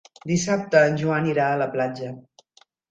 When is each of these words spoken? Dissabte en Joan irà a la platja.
Dissabte 0.29 0.81
en 0.93 0.97
Joan 1.03 1.29
irà 1.35 1.47
a 1.53 1.61
la 1.65 1.71
platja. 1.77 2.13